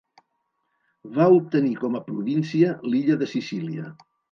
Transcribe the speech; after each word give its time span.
Va 1.17 1.27
obtenir 1.35 1.75
com 1.83 1.99
a 2.01 2.03
província 2.09 2.73
l'illa 2.89 3.21
de 3.23 3.31
Sicília. 3.37 3.97